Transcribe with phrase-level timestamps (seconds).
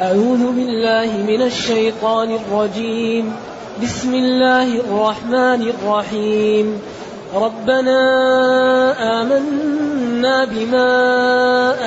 [0.00, 3.32] أعوذ بالله من الشيطان الرجيم.
[3.82, 6.80] بسم الله الرحمن الرحيم.
[7.34, 8.00] ربنا
[9.20, 10.92] آمنا بما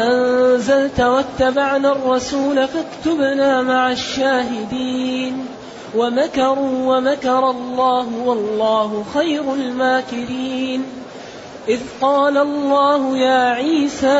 [0.07, 5.45] أنزلت واتبعنا الرسول فاكتبنا مع الشاهدين.
[5.97, 10.83] ومكروا ومكر الله والله خير الماكرين.
[11.67, 14.19] إذ قال الله يا عيسى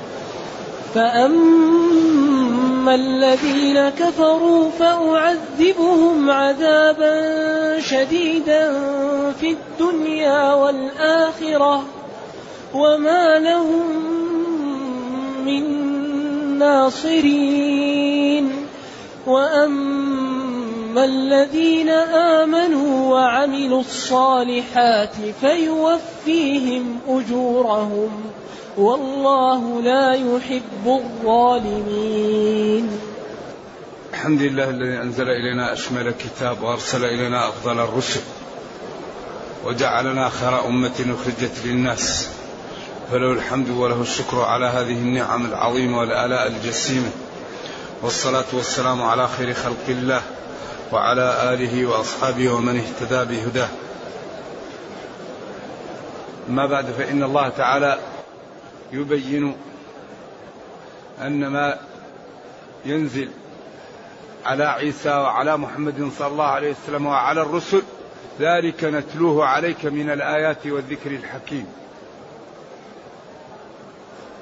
[0.95, 8.73] فأما الذين كفروا فأعذبهم عذابا شديدا
[9.39, 11.83] في الدنيا والآخرة
[12.73, 13.85] وما لهم
[15.45, 15.63] من
[16.59, 18.51] ناصرين
[19.27, 21.89] وأما الذين
[22.39, 28.11] آمنوا وعملوا الصالحات فيوفيهم أجورهم
[28.77, 32.99] والله لا يحب الظالمين.
[34.13, 38.19] الحمد لله الذي أنزل إلينا أشمل كتاب وأرسل إلينا أفضل الرسل
[39.65, 42.27] وجعلنا خير أمة أخرجت للناس.
[43.11, 47.09] فله الحمد وله الشكر على هذه النعم العظيمة والآلاء الجسيمة.
[48.01, 50.21] والصلاة والسلام على خير خلق الله
[50.91, 53.69] وعلى آله وأصحابه ومن اهتدى بهداه.
[56.49, 57.97] ما بعد فإن الله تعالى
[58.91, 59.55] يبين
[61.21, 61.79] أن ما
[62.85, 63.29] ينزل
[64.45, 67.83] على عيسى وعلى محمد صلى الله عليه وسلم وعلى الرسل
[68.39, 71.67] ذلك نتلوه عليك من الآيات والذكر الحكيم.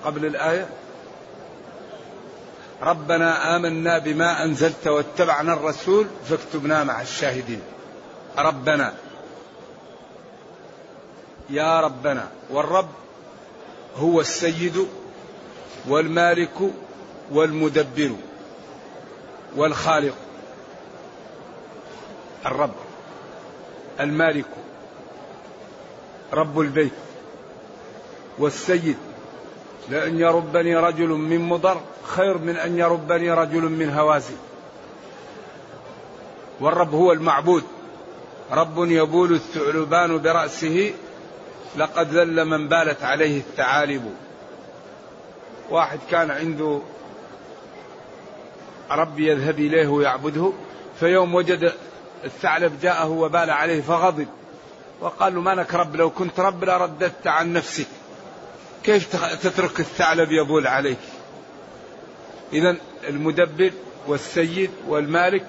[0.05, 0.69] قبل الآية
[2.81, 7.61] ربنا آمنا بما أنزلت واتبعنا الرسول فاكتبنا مع الشاهدين.
[8.37, 8.93] ربنا.
[11.49, 12.27] يا ربنا.
[12.49, 12.89] والرب
[13.99, 14.87] هو السيد
[15.87, 16.57] والمالك
[17.31, 18.11] والمدبر
[19.55, 20.15] والخالق.
[22.45, 22.75] الرب
[23.99, 24.45] المالك
[26.33, 26.91] رب البيت
[28.37, 28.97] والسيد
[29.89, 34.37] لأن يربني رجل من مضر خير من أن يربني رجل من هوازن.
[36.59, 37.63] والرب هو المعبود
[38.51, 40.93] رب يبول الثعلبان برأسه
[41.77, 44.15] لقد ذل من بالت عليه الثعالب.
[45.69, 46.81] واحد كان عنده
[48.91, 50.53] رب يذهب إليه ويعبده
[50.99, 51.73] فيوم وجد
[52.25, 54.27] الثعلب جاءه وبال عليه فغضب
[55.01, 57.87] وقال له ما لك رب؟ لو كنت رب لرددت عن نفسك.
[58.83, 60.99] كيف تترك الثعلب يبول عليك؟
[62.53, 62.75] إذا
[63.07, 63.71] المدبر
[64.07, 65.45] والسيد والمالك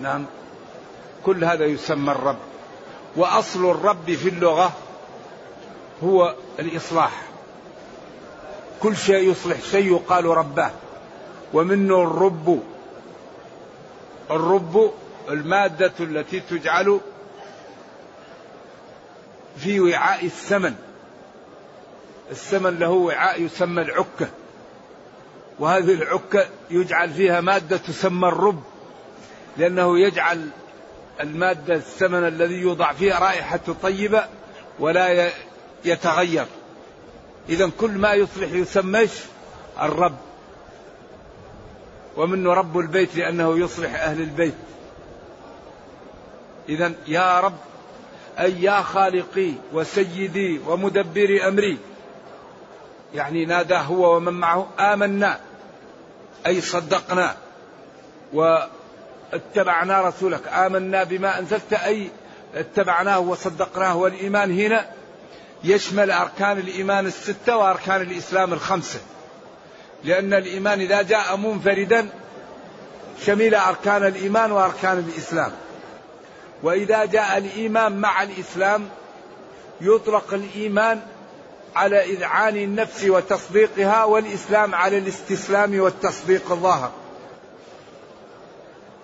[0.00, 0.26] نعم
[1.24, 2.49] كل هذا يسمى الرب.
[3.16, 4.72] وأصل الرب في اللغة
[6.04, 7.22] هو الإصلاح.
[8.80, 10.70] كل شيء يصلح شيء يقال رباه
[11.52, 12.62] ومنه الرب.
[14.30, 14.92] الرب
[15.28, 17.00] المادة التي تجعل
[19.56, 20.74] في وعاء السمن
[22.30, 24.28] السمن له وعاء يسمى العكة.
[25.58, 28.62] وهذه العكة يجعل فيها مادة تسمى الرب.
[29.56, 30.48] لأنه يجعل
[31.20, 34.24] المادة السمن الذي يوضع فيها رائحة طيبة
[34.78, 35.30] ولا
[35.84, 36.46] يتغير.
[37.48, 39.10] إذا كل ما يصلح يسميش
[39.82, 40.16] الرب.
[42.16, 44.54] ومنه رب البيت لأنه يصلح أهل البيت.
[46.68, 47.56] إذا يا رب
[48.38, 51.78] أي يا خالقي وسيدي ومدبر أمري.
[53.14, 55.40] يعني نادى هو ومن معه آمنا
[56.46, 57.36] أي صدقنا
[59.32, 60.48] واتبعنا رسولك.
[60.48, 62.10] آمنا بما أنزلت أي
[62.54, 64.58] اتبعناه وصدقناه والإيمان.
[64.60, 64.86] هنا
[65.64, 69.00] يشمل أركان الإيمان الستة وأركان الإسلام الخمسة.
[70.04, 72.08] لأن الإيمان إذا جاء منفردا
[73.26, 75.52] شمل أركان الإيمان وأركان الإسلام.
[76.62, 78.88] وإذا جاء الإيمان مع الإسلام
[79.80, 81.00] يطلق الإيمان
[81.76, 86.92] على إذعان النفس وتصديقها والإسلام على الاستسلام والتصديق الظاهر.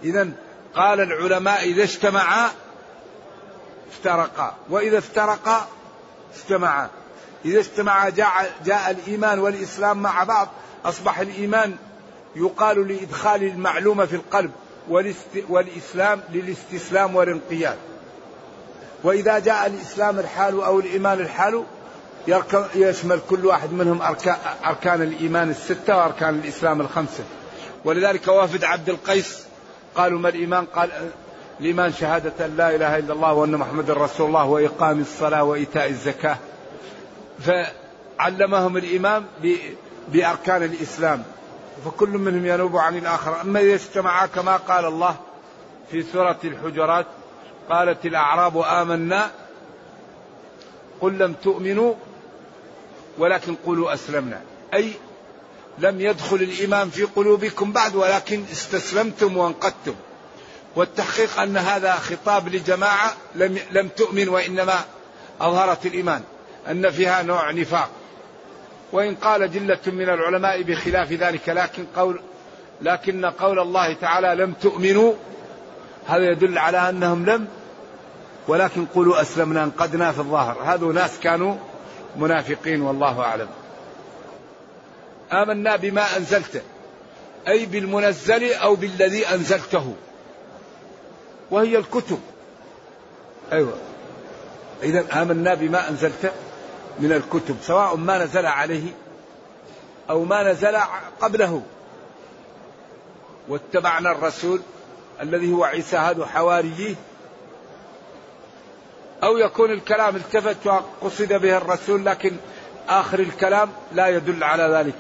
[0.05, 0.29] إذا
[0.75, 2.51] قال العلماء إذا اجتمعا
[3.91, 4.55] افترقا.
[4.71, 5.69] وإذا افترقا
[6.37, 6.89] اجتمعا.
[7.45, 10.49] إذا اجتمعا جاء, جاء الإيمان والإسلام مع بعض
[10.85, 11.77] أصبح الإيمان
[12.37, 14.51] يقال لإدخال المعلومة في القلب
[15.49, 17.77] والإسلام للاستسلام والانقياد.
[19.05, 21.65] وإذا جاء الإسلام الحال أو الإيمان الحال
[22.75, 24.03] يشمل كل واحد منهم
[24.65, 27.25] أركان الإيمان الستة وأركان الإسلام الخمسة.
[27.85, 29.47] ولذلك وافد عبد القيس
[29.97, 30.91] قالوا ما الإيمان؟ قال
[31.61, 36.37] الإيمان شهادة لا إله إلا الله وأن محمد رسول الله وإقام الصلاة وإيتاء الزكاة.
[37.39, 39.27] فعلمهم الإمام
[40.09, 41.23] بأركان الإسلام.
[41.85, 45.17] فكل منهم ينوب عن الآخر أما إذا اجتمعا كما قال الله
[45.91, 47.07] في سورة الحجرات
[47.71, 49.31] قالت الأعراب آمنا
[51.01, 51.95] قل لم تؤمنوا
[53.19, 54.41] ولكن قولوا أسلمنا.
[54.75, 54.93] أي
[55.79, 59.95] لم يدخل الإيمان في قلوبكم بعد ولكن استسلمتم وانقدتم.
[60.77, 64.75] والتحقيق أن هذا خطاب لجماعة لم, لم تؤمن وإنما
[65.41, 66.23] أظهرت الإيمان
[66.71, 67.91] أن فيها نوع نفاق.
[68.93, 72.21] وإن قال جلة من العلماء بخلاف ذلك لكن قول
[72.83, 75.13] لكن قول الله تعالى لم تؤمنوا
[76.07, 77.49] هذا يدل على أنهم لم
[78.49, 80.63] ولكن قولوا أسلمنا انقدنا في الظاهر.
[80.65, 81.57] هذو ناس كانوا
[82.17, 83.49] منافقين والله أعلم.
[85.33, 86.63] آمنا بما أنزلت
[87.49, 89.95] أي بالمنزل أو بالذي أنزلته.
[91.51, 92.21] وهي الكتب.
[93.53, 93.79] أيوة.
[94.83, 96.33] إذا آمنا بما أنزلت
[96.99, 98.91] من الكتب سواء ما نزل عليه
[100.11, 100.77] أو ما نزل
[101.21, 101.63] قبله.
[103.49, 104.61] واتبعنا الرسول
[105.23, 106.95] الذي هو عيسى هذا حواريه.
[109.23, 112.37] أو يكون الكلام التفت وقصد به الرسول لكن
[112.89, 114.95] آخر الكلام لا يدل على ذلك.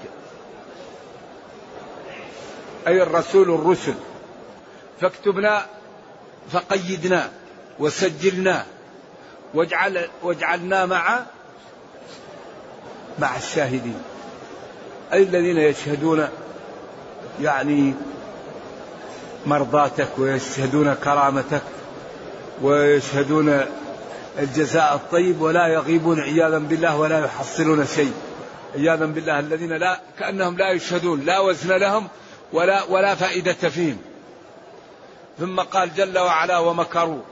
[2.86, 3.94] أي الرسول الرسل.
[5.00, 5.66] فاكتبنا
[6.52, 7.30] فقيدنا
[7.78, 8.66] وسجلنا
[9.54, 11.20] واجعل واجعلنا مع
[13.18, 14.02] مع الشاهدين.
[15.12, 16.28] أي الذين يشهدون
[17.40, 17.94] يعني
[19.46, 21.62] مرضاتك ويشهدون كرامتك
[22.62, 23.64] ويشهدون
[24.38, 28.14] الجزاء الطيب ولا يغيبون عياذا بالله ولا يحصلون شيء.
[28.74, 32.08] عياذا بالله الذين لا كأنهم لا يشهدون لا وزن لهم
[32.52, 33.98] ولا ولا فائدة فيهم.
[35.38, 37.22] ثم قال جل وعلا ومكروا.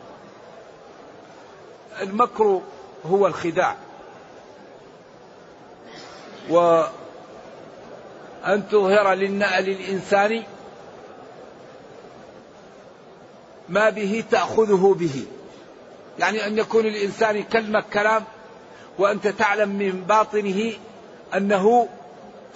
[2.02, 2.60] المكر
[3.06, 3.76] هو الخداع.
[6.50, 6.88] وأن
[8.70, 10.42] تظهر للإنسان
[13.68, 15.26] ما به تأخذه به.
[16.18, 18.24] يعني أن يكون الإنسان يكلمك كلام
[18.98, 20.72] وأنت تعلم من باطنه
[21.34, 21.88] أنه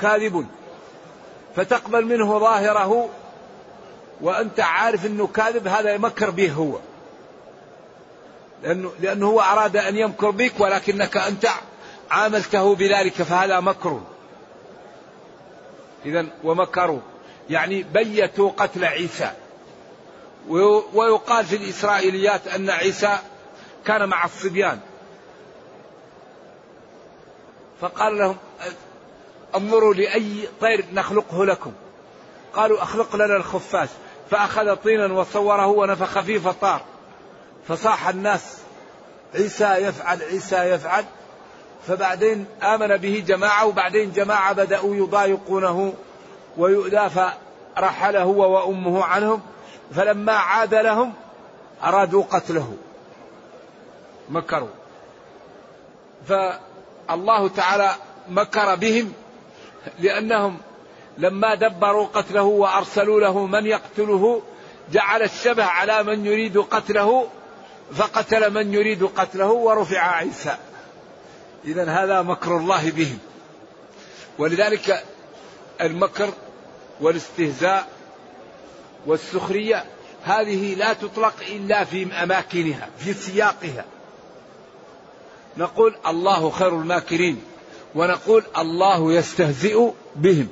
[0.00, 0.46] كاذب.
[1.56, 3.08] فتقبل منه ظاهره
[4.20, 6.78] وأنت عارف أنه كاذب هذا يمكر به هو.
[8.62, 11.49] لأنه, لأنه هو أراد أن يمكر بك ولكنك أنت
[12.11, 14.00] عاملته بذلك فهذا مكر.
[16.06, 17.00] إذا ومكروا
[17.50, 19.31] يعني بيتوا قتل عيسى.
[20.94, 23.19] ويقال في الإسرائيليات أن عيسى
[23.88, 24.81] كان مع الصبيان.
[27.81, 28.37] فقال لهم
[29.56, 31.73] انظروا لأي طير نخلقه لكم.
[32.55, 33.88] قالوا أخلق لنا الخفاش.
[34.31, 36.81] فأخذ طينا وصوره ونفخ فيه فطار.
[37.69, 38.58] فصاح الناس
[39.35, 41.05] عيسى يفعل عيسى يفعل.
[41.87, 45.94] فبعدين آمن به جماعة وبعدين جماعة بدأوا يضايقونه
[46.56, 49.43] ويؤذى فرحل هو وأمه عنهم.
[49.95, 51.12] فلما عاد لهم
[51.85, 52.76] أرادوا قتله.
[54.30, 54.68] مكروا.
[56.28, 57.94] فالله تعالى
[58.28, 59.12] مكر بهم
[59.99, 60.58] لأنهم
[61.18, 64.42] لما دبروا قتله وأرسلوا له من يقتله
[64.92, 67.28] جعل الشبه على من يريد قتله
[67.94, 70.56] فقتل من يريد قتله ورفع عيسى.
[71.64, 73.18] إذا هذا مكر الله بهم.
[74.38, 75.04] ولذلك
[75.80, 76.30] المكر
[77.00, 77.87] والاستهزاء
[79.06, 79.85] والسخرية
[80.25, 83.85] هذه لا تطلق إلا في أماكنها في سياقها.
[85.57, 87.43] نقول الله خير الماكرين
[87.95, 90.49] ونقول الله يستهزئ بهم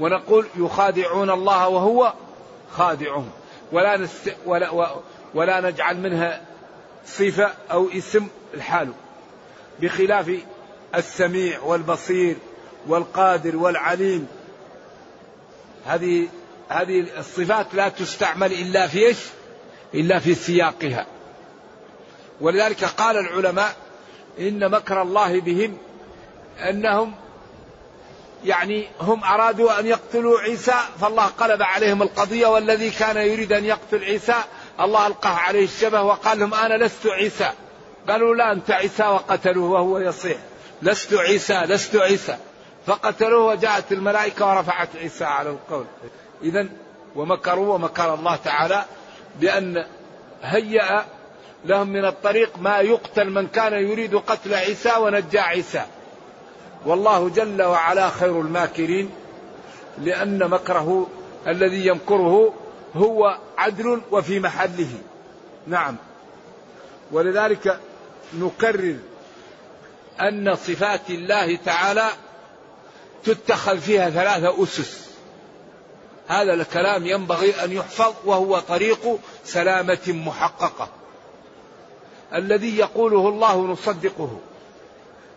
[0.00, 2.12] ونقول يخادعون الله وهو
[2.72, 3.30] خادعهم
[3.72, 4.90] ولا, نست ولا,
[5.34, 6.42] ولا نجعل منها
[7.06, 8.92] صفة أو اسم الحال
[9.80, 10.30] بخلاف
[10.94, 12.36] السميع والبصير
[12.88, 14.26] والقادر والعليم
[15.86, 16.28] هذه
[16.68, 19.18] هذه الصفات لا تستعمل إلا في إيش؟
[19.94, 21.06] إلا في سياقها.
[22.40, 23.76] ولذلك قال العلماء
[24.38, 25.76] إن مكر الله بهم
[26.68, 27.14] أنهم
[28.44, 34.04] يعني هم أرادوا أن يقتلوا عيسى فالله قلب عليهم القضية والذي كان يريد أن يقتل
[34.04, 34.34] عيسى
[34.80, 37.50] الله ألقاه عليه الشبه وقال لهم أنا لست عيسى.
[38.08, 40.38] قالوا لا أنت عيسى وقتلوه وهو يصيح.
[40.82, 42.36] لست عيسى لست عيسى.
[42.86, 45.86] فقتلوه وجاءت الملائكة ورفعت عيسى على القول.
[46.42, 46.68] إذا
[47.16, 48.84] ومكروا ومكر الله تعالى
[49.40, 49.86] بأن
[50.42, 51.04] هيأ
[51.64, 55.86] لهم من الطريق ما يقتل من كان يريد قتل عيسى ونجى عيسى.
[56.86, 59.10] والله جل وعلا خير الماكرين
[59.98, 61.06] لأن مكره
[61.46, 62.54] الذي يمكره
[62.96, 64.90] هو عدل وفي محله.
[65.66, 65.96] نعم.
[67.12, 67.80] ولذلك
[68.34, 68.96] نكرر
[70.20, 72.08] أن صفات الله تعالى
[73.24, 75.10] تتخذ فيها ثلاثة أسس.
[76.28, 80.88] هذا الكلام ينبغي أن يحفظ وهو طريق سلامة محققة.
[82.34, 84.38] الذي يقوله الله نصدقه.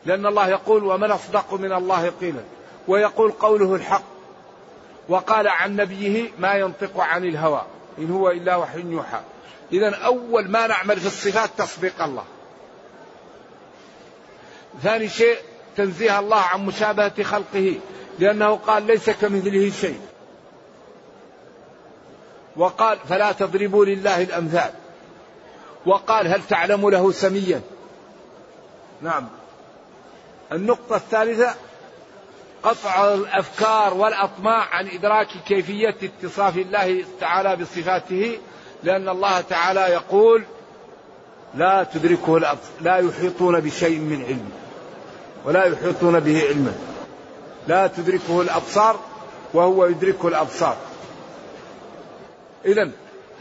[0.05, 2.41] لأن الله يقول ومن أصدق من الله قيلا.
[2.87, 4.03] ويقول قوله الحق.
[5.09, 7.61] وقال عن نبيه ما ينطق عن الهوى.
[7.99, 9.19] إن هو إلا وحي يوحى.
[9.73, 12.23] إذا أول ما نعمل في الصفات تصديق الله.
[14.83, 15.37] ثاني شيء
[15.77, 17.79] تنزيه الله عن مشابهة خلقه.
[18.19, 19.99] لأنه قال ليس كمثله شيء.
[22.57, 24.82] وقال فلا تضربوا لله الأمثال.
[25.85, 27.61] وقال هل تعلم له سميا؟
[29.01, 29.27] نعم.
[30.51, 31.55] النقطة الثالثة
[32.63, 38.37] قطع الأفكار والأطماع عن إدراك كيفية اتصاف الله تعالى بصفاته
[38.83, 40.43] لأن الله تعالى يقول
[41.55, 44.51] لا تدركه لا يحيطون بشيء من علمه
[45.45, 46.73] ولا يحيطون به علما
[47.67, 48.99] لا تدركه الأبصار
[49.53, 50.77] وهو يدركه الأبصار.
[52.65, 52.91] اذا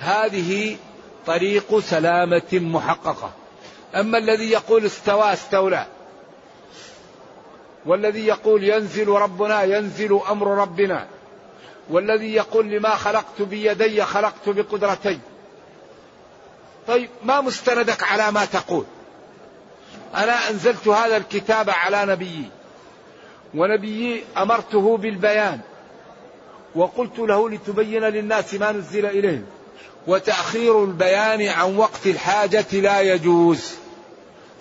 [0.01, 0.77] هذه
[1.27, 3.33] طريق سلامة محققة.
[3.95, 5.87] أما الذي يقول استوى استولى
[7.87, 11.07] والذي يقول ينزل ربنا ينزل أمر ربنا
[11.91, 15.19] والذي يقول لما خلقت بيدي خلقت بقدرتي.
[16.89, 18.85] طيب ما مستندك على ما تقول؟
[20.15, 22.51] أنا أنزلت هذا الكتاب على نبيي
[23.55, 25.61] ونبيي أمرته بالبيان
[26.75, 29.47] وقلت له لتبين للناس ما نزل إليهم.
[30.07, 33.71] وتأخير البيان عن وقت الحاجة لا يجوز.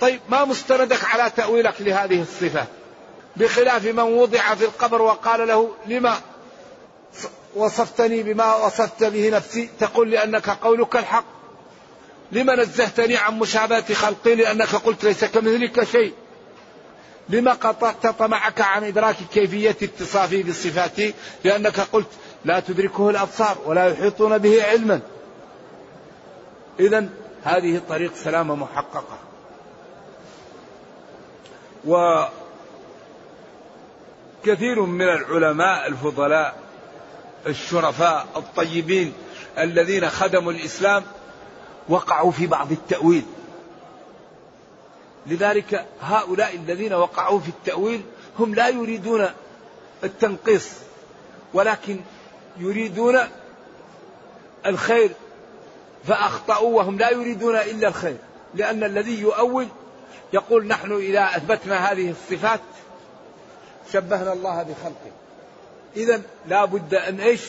[0.02, 2.66] طيب ما مستندك على تأويلك لهذه الصفة؟
[3.36, 6.18] بخلاف من وضع في القبر وقال له لما
[7.56, 11.26] وصفتني بما وصفت به نفسي؟ تقول لأنك قولك الحق.
[12.32, 16.14] لما نزهتني عن مشابهة خلقي؟ لأنك قلت ليس كمثلك شيء.
[17.30, 22.08] لما قطعت طمعك عن إدراك كيفية اتصافي بصفاتي؟ لأنك قلت
[22.46, 25.02] لا تدركه الأبصار ولا يحيطون به علما.
[26.82, 27.10] إذا
[27.44, 29.18] هذه طريق سلامة محققة.
[31.88, 32.24] و
[34.44, 36.56] كثير من العلماء الفضلاء
[37.48, 39.14] الشرفاء الطيبين
[39.60, 41.04] الذين خدموا الإسلام
[41.90, 43.26] وقعوا في بعض التأويل.
[45.28, 48.02] لذلك هؤلاء الذين وقعوا في التأويل
[48.40, 49.30] هم لا يريدون
[50.04, 50.70] التنقيص
[51.54, 52.00] ولكن
[52.60, 53.20] يريدون
[54.66, 55.12] الخير
[56.08, 58.18] فأخطأوا وهم لا يريدون إلا الخير.
[58.56, 59.68] لأن الذي يؤول
[60.34, 62.60] يقول نحن إذا أثبتنا هذه الصفات
[63.94, 65.12] شبهنا الله بخلقه.
[65.96, 67.42] إذا لا بد أن إيش؟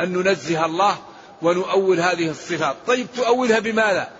[0.00, 0.96] أن ننزه الله
[1.42, 2.76] ونؤول هذه الصفات.
[2.86, 4.10] طيب تؤولها بماذا؟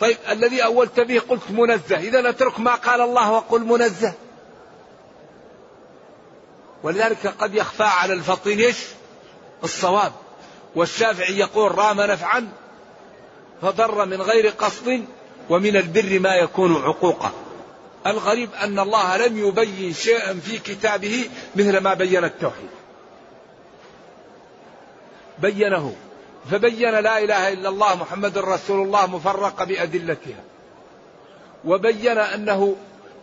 [0.00, 1.96] طيب الذي أولت به قلت منزه.
[1.96, 4.12] إذا اترك ما قال الله وقل منزه.
[6.82, 8.84] ولذلك قد يخفى على الفطين إيش؟
[9.64, 10.12] الصواب.
[10.76, 12.48] والشافعي يقول رام نفعا
[13.62, 15.04] فضر من غير قصد
[15.50, 17.32] ومن البر ما يكون عقوقا.
[18.06, 22.70] الغريب أن الله لم يبين شيئا في كتابه مثل ما بين التوحيد.
[25.38, 25.96] بينه
[26.50, 30.42] فبين لا إله إلا الله محمد رسول الله مفرق بأدلتها.
[31.64, 32.76] وبين أنه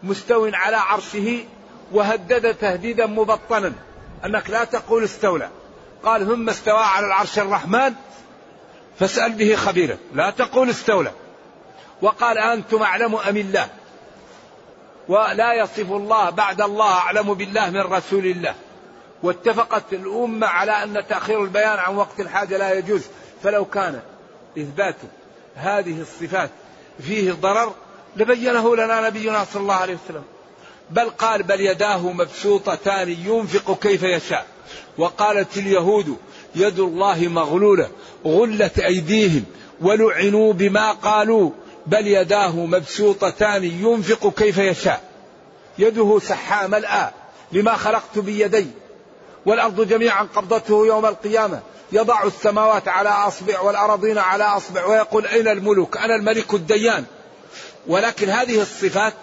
[0.03, 1.43] مستو على عرشه
[1.91, 3.73] وهدد تهديدا مبطنا.
[4.25, 5.49] أنك لا تقول استولى.
[6.03, 7.93] قال ثم استوى على العرش الرحمن
[8.99, 11.11] فاسأل به خبيرا لا تقول استولى.
[12.01, 13.69] وقال أنتم أعلم أم الله؟
[15.07, 18.55] ولا يصف الله بعد الله أعلم بالله من رسول الله.
[19.23, 23.01] واتفقت الأمة على أن تأخير البيان عن وقت الحاجة لا يجوز.
[23.43, 24.01] فلو كان
[24.57, 24.95] إثبات
[25.55, 26.49] هذه الصفات
[26.99, 27.73] فيه ضرر
[28.15, 30.23] لبينه لنا نبينا صلى الله عليه وسلم.
[30.89, 34.45] بل قال بل يداه مبسوطتان ينفق كيف يشاء.
[34.97, 36.17] وقالت اليهود
[36.55, 37.89] يد الله مغلولة
[38.25, 39.45] غلت أيديهم
[39.81, 41.51] ولعنوا بما قالوا
[41.85, 45.01] بل يداه مبسوطتان ينفق كيف يشاء.
[45.77, 47.09] يده سحاء ملأى
[47.51, 48.67] لما خلقت بيدي
[49.45, 51.59] والأرض جميعا قبضته يوم القيامة.
[51.91, 57.05] يضع السماوات على أصبع والأراضين على أصبع ويقول أين الملوك؟ أنا الملك الديان.
[57.88, 59.13] ولكن هذه الصفات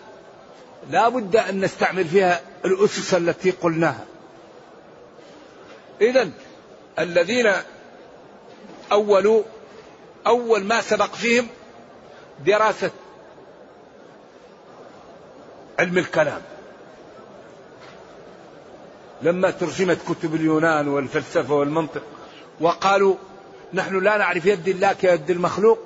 [0.91, 4.05] لا بد أن نستعمل فيها الأسس التي قلناها.
[6.01, 6.31] إذا
[6.99, 7.53] الذين
[8.93, 9.43] أولوا
[10.27, 11.49] أول ما سبق فيهم
[12.45, 12.91] دراسة
[15.79, 16.43] علم الكلام.
[19.23, 22.03] لما ترجمت كتب اليونان والفلسفة والمنطق
[22.61, 23.15] وقالوا
[23.75, 25.79] نحن لا نعرف يد الله كيد المخلوق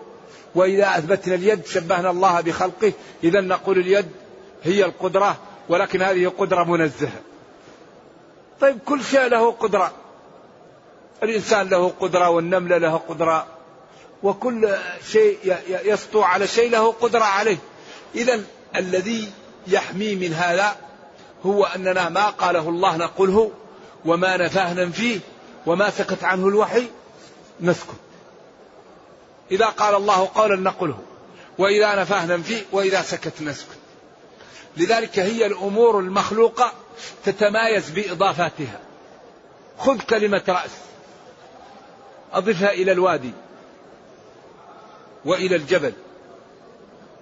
[0.55, 2.93] وإذا أثبتنا اليد شبهنا الله بخلقه
[3.25, 4.09] إذا نقول اليد
[4.63, 5.37] هي القدرة
[5.69, 7.21] ولكن هذه قدرة منزهة.
[8.61, 9.93] طيب كل شيء له قدرة.
[11.23, 13.47] الإنسان له قدرة والنملة له قدرة.
[14.23, 14.77] وكل
[15.13, 17.59] شيء يسطو على شيء له قدرة عليه.
[18.15, 18.41] إذا
[18.77, 19.33] الذي
[19.67, 20.77] يحمي من هذا
[21.47, 23.51] هو أننا ما قاله الله نقوله
[24.05, 25.21] وما نفاه ننفيه
[25.67, 26.87] وما سكت عنه الوحي
[27.61, 27.97] نسكت.
[29.51, 30.99] إذا قال الله قولا نقله
[31.59, 33.79] وإذا نفاه ننفيه وإذا سكت نسكت.
[34.77, 36.73] لذلك هي الأمور المخلوقة
[37.25, 38.81] تتمايز بإضافاتها.
[39.79, 40.71] خذ كلمة رأس.
[42.33, 43.33] أضفها إلى الوادي
[45.25, 45.93] وإلى الجبل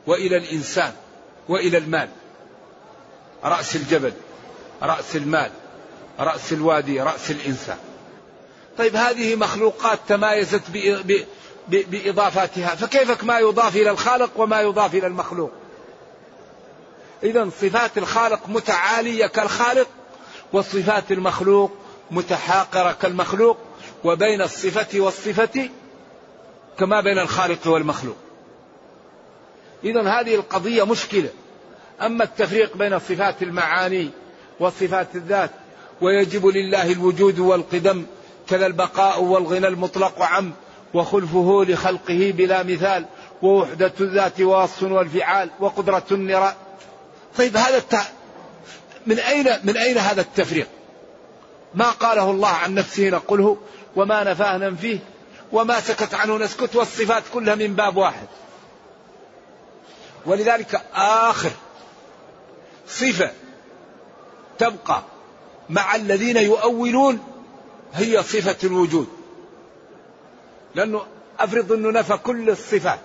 [0.07, 0.93] وإلى الإنسان
[1.49, 2.09] وإلى المال.
[3.45, 4.13] رأس الجبل
[4.83, 5.51] رأس المال
[6.21, 7.79] رأس الوادي رأس الإنسان.
[8.79, 10.63] طيب هذه مخلوقات تمايزت
[11.69, 12.75] بإضافاتها.
[12.75, 15.53] فكيف ما يضاف إلى الخالق وما يضاف إلى المخلوق؟
[17.23, 19.89] إذا صفات الخالق متعالية كالخالق
[20.53, 21.73] وصفات المخلوق
[22.11, 23.59] متحاقرة كالمخلوق.
[24.05, 25.69] وبين الصفة والصفة
[26.79, 28.17] كما بين الخالق والمخلوق.
[29.85, 31.29] إذا هذه القضية مشكلة.
[32.03, 34.11] أما التفريق بين صفات المعاني
[34.61, 35.51] وصفات الذات
[36.01, 38.07] ويجب لله الوجود والقدم
[38.49, 40.53] كذا البقاء والغنى المطلق عم
[40.95, 43.05] وخلفه لخلقه بلا مثال
[43.43, 46.57] ووحدة الذات ووصف والفعال وقدرة النراء
[47.39, 48.03] طيب هذا التع...
[49.07, 50.67] من أين من أين هذا التفريق؟
[51.75, 53.57] ما قاله الله عن نفسه نقوله؟
[53.97, 54.99] وما نفاه ننفيه
[55.53, 58.27] وما سكت عنه نسكت والصفات كلها من باب واحد.
[60.27, 61.51] ولذلك آخر
[62.89, 63.31] صفة
[64.59, 65.03] تبقى
[65.71, 67.21] مع الذين يؤولون
[67.95, 69.09] هي صفة الوجود.
[70.75, 71.07] لأنه
[71.39, 72.99] أفرض أنه نفى كل الصفات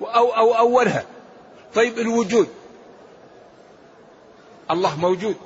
[0.00, 1.06] أو أو أولها.
[1.74, 2.48] طيب الوجود.
[4.70, 5.36] الله موجود.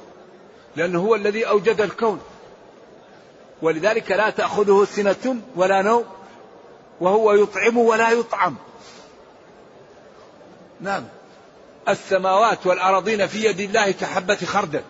[0.77, 2.21] لأنه هو الذي أوجد الكون.
[3.63, 6.05] ولذلك لا تأخذه سنة ولا نوم
[7.01, 8.57] وهو يطعم ولا يطعم.
[10.81, 11.05] نعم.
[11.89, 14.83] السماوات والأراضين في يد الله كحبة خردل.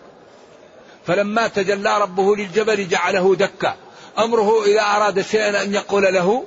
[1.07, 3.77] فلما تجلى ربه للجبل جعله دكا.
[4.19, 6.45] أمره إذا أراد شيئا أن يقول له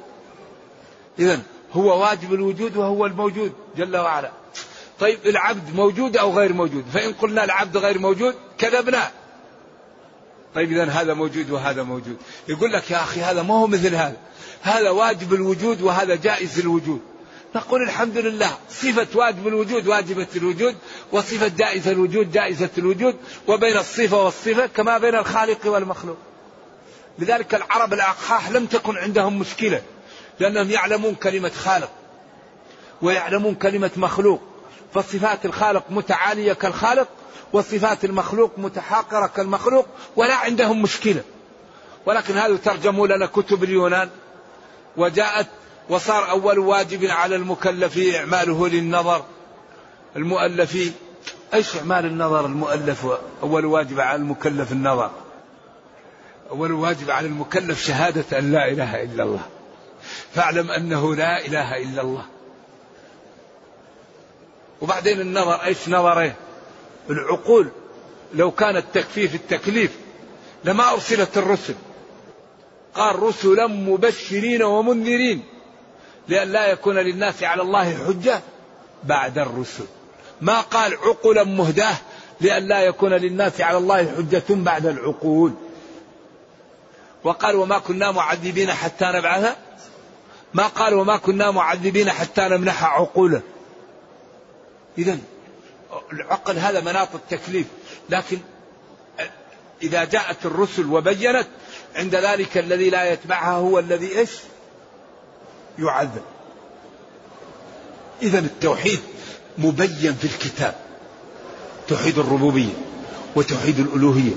[1.20, 1.40] إذا
[1.74, 4.32] هو واجب الوجود وهو الموجود جل وعلا.
[5.00, 9.12] طيب العبد موجود أو غير موجود؟ فإن قلنا العبد غير موجود كذبنا.
[10.56, 12.18] طيب إذا هذا موجود وهذا موجود.
[12.48, 14.18] يقول لك يا أخي هذا ما هو مثل هذا.
[14.62, 17.02] هذا واجب الوجود وهذا جائز الوجود.
[17.56, 20.76] نقول الحمد لله صفة واجب الوجود واجبة الوجود
[21.12, 23.16] وصفة جائزة الوجود جائزة الوجود
[23.48, 26.18] وبين الصفة والصفة كما بين الخالق والمخلوق.
[27.20, 29.82] لذلك العرب الأقحاح لم تكن عندهم مشكلة
[30.40, 31.90] لأنهم يعلمون كلمة خالق
[33.02, 34.42] ويعلمون كلمة مخلوق
[34.94, 37.08] فصفات الخالق متعالية كالخالق
[37.54, 41.22] وصفات المخلوق متحاقرة كالمخلوق ولا عندهم مشكلة.
[42.06, 44.10] ولكن هذا ترجموا لنا كتب اليونان؟
[44.98, 45.48] وجاءت
[45.90, 49.24] وصار أول واجب على المكلف إعماله للنظر.
[50.16, 50.94] المؤلف
[51.54, 53.08] إيش إعمال النظر المؤلف؟
[53.44, 55.12] أول واجب على المكلف النظر.
[56.52, 59.42] أول واجب على المكلف شهادة أن لا إله إلا الله.
[60.34, 62.26] فاعلم أنه لا إله إلا الله.
[64.82, 66.34] وبعدين النظر إيش نظره؟
[67.10, 67.68] العقول
[68.34, 69.98] لو كانت تكفي في التكليف
[70.64, 71.76] لما أرسلت الرسل.
[72.96, 75.44] قال رسلا مبشرين ومنذرين
[76.28, 78.42] لأن لا يكون للناس على الله حجة
[79.04, 79.86] بعد الرسل.
[80.42, 81.96] ما قال عقلا مهداه
[82.42, 85.54] لأن لا يكون للناس على الله حجة بعد العقول.
[87.24, 89.56] وقال وما كنا معذبين حتى نبعث.
[90.54, 93.42] ما قال وما كنا معذبين حتى نمنح عقولا.
[94.98, 95.18] إذا
[96.14, 97.68] العقل هذا مناط التكليف.
[98.10, 98.40] لكن
[99.82, 101.48] إذا جاءت الرسل وبينت
[101.96, 104.30] عند ذلك الذي لا يتبعها هو الذي إيش؟
[105.80, 106.24] يعذب.
[108.22, 109.00] إذا التوحيد
[109.58, 110.76] مبين في الكتاب.
[111.88, 112.74] توحيد الربوبية
[113.36, 114.34] وتوحيد الألوهية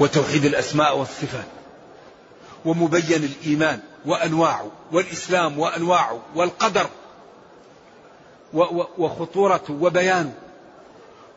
[0.00, 1.46] وتوحيد الأسماء والصفات.
[2.64, 6.86] ومبين الإيمان وأنواعه والإسلام وأنواعه والقدر
[8.98, 10.32] وخطورته وبيانه.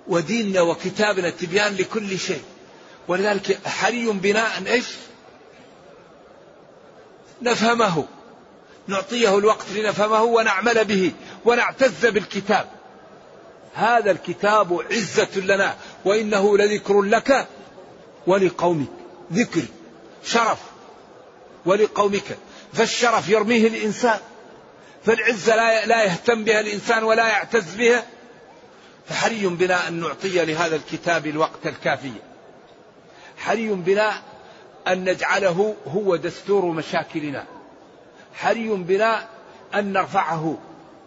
[0.08, 2.42] وديننا وكتابنا تبيان لكل شيء.
[3.08, 4.86] ولذلك حري بنا أن إيش؟
[7.42, 8.06] نفهمه.
[8.88, 11.12] نعطيه الوقت لنفهمه ونعمل به
[11.46, 12.70] ونعتز بالكتاب.
[13.74, 17.48] هذا الكتاب عزة لنا وإنه لذكر لك
[18.28, 18.88] ولقومك.
[19.34, 19.62] ذكر
[20.26, 20.60] شرف
[21.66, 22.38] ولقومك.
[22.74, 24.20] فالشرف يرميه الإنسان.
[25.06, 28.06] فالعزة لا يهتم بها الإنسان ولا يعتز بها.
[29.06, 32.12] فحري بنا أن نعطي لهذا الكتاب الوقت الكافي.
[33.38, 34.14] حري بنا
[34.88, 37.46] أن نجعله هو دستور مشاكلنا.
[38.36, 39.28] حري بنا
[39.76, 40.58] أن نرفعه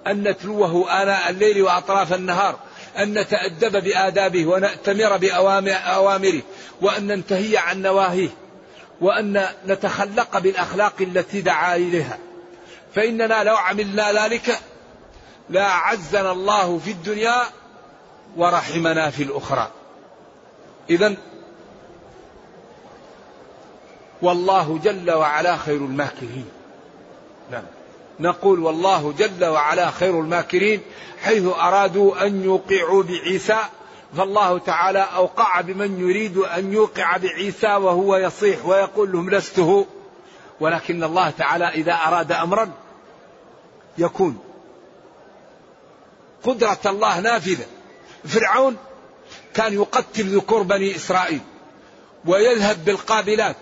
[0.07, 2.59] أن نتلوه آناء الليل وأطراف النهار
[2.99, 6.43] أن نتأدب بآدابه ونأتمر بأوامره
[6.81, 8.29] وأن ننتهي عن نواهيه
[9.01, 12.19] وأن نتخلق بالأخلاق التي دعا إليها.
[12.95, 14.59] فإننا لو عملنا ذلك
[15.51, 17.43] لأعزنا الله في الدنيا
[18.37, 19.71] ورحمنا في الأخرى.
[20.91, 21.17] إذا
[24.23, 26.49] والله جل وعلا خير الماكرين.
[27.51, 27.65] نعم.
[28.21, 30.81] نقول والله جل وعلا خير الماكرين
[31.23, 33.59] حيث أرادوا أن يوقعوا بعيسى
[34.17, 39.87] فالله تعالى أوقع بمن يريد أن يوقع بعيسى وهو يصيح ويقول لهم لسته
[40.61, 42.71] ولكن الله تعالى إذا أراد أمرا
[43.99, 44.39] يكون.
[46.45, 47.67] قدرة الله نافذة.
[48.27, 48.77] فرعون
[49.55, 51.41] كان يقتل ذكور بني إسرائيل
[52.25, 53.57] ويذهب بالقابلات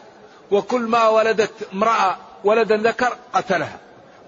[0.50, 3.78] وكل ما ولدت امرأة ولدا ذكر قتلها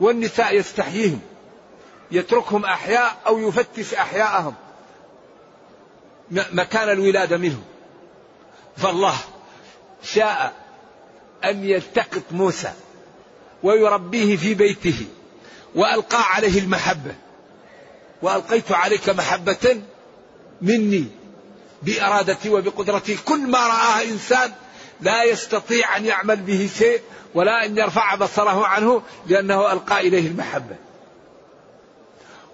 [0.00, 1.20] والنساء يستحييهم
[2.10, 4.54] يتركهم أحياء أو يفتش أحياءهم
[6.30, 7.64] مكان الولادة منهم.
[8.76, 9.14] فالله
[10.02, 10.52] شاء
[11.44, 12.72] أن يلتقط موسى
[13.62, 15.06] ويربيه في بيته
[15.74, 17.14] وألقى عليه المحبة.
[18.22, 19.82] وألقيت عليك محبة
[20.62, 21.06] مني
[21.82, 23.16] بإرادتي وبقدرتي.
[23.16, 24.52] كل ما رآه إنسان
[25.00, 27.00] لا يستطيع أن يعمل به شيء
[27.34, 30.76] ولا أن يرفع بصره عنه لأنه ألقى إليه المحبة.